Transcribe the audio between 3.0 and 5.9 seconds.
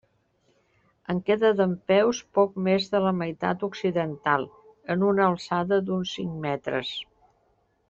la meitat occidental, en una alçada